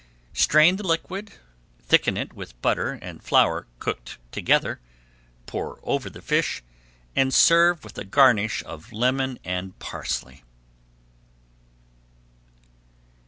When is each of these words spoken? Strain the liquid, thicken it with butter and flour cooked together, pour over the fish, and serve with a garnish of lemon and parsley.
Strain 0.33 0.77
the 0.77 0.83
liquid, 0.87 1.31
thicken 1.79 2.17
it 2.17 2.33
with 2.33 2.59
butter 2.63 2.93
and 3.03 3.21
flour 3.21 3.67
cooked 3.77 4.17
together, 4.31 4.79
pour 5.45 5.79
over 5.83 6.09
the 6.09 6.23
fish, 6.23 6.63
and 7.15 7.31
serve 7.31 7.83
with 7.83 7.99
a 7.99 8.03
garnish 8.03 8.63
of 8.63 8.91
lemon 8.91 9.37
and 9.43 9.77
parsley. 9.77 10.43